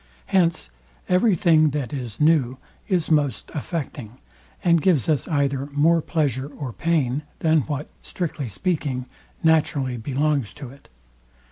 Hence 0.25 0.71
every 1.07 1.35
thing, 1.35 1.69
that 1.77 1.93
is 1.93 2.19
new, 2.19 2.57
is 2.87 3.11
most 3.11 3.51
affecting, 3.53 4.17
and 4.63 4.81
gives 4.81 5.07
us 5.07 5.27
either 5.27 5.67
more 5.67 6.01
pleasure 6.01 6.47
or 6.47 6.73
pain, 6.73 7.21
than 7.37 7.59
what, 7.67 7.87
strictly 8.01 8.49
speaking, 8.49 9.05
naturally 9.43 9.97
belongs 9.97 10.53
to 10.53 10.71
it. 10.71 10.87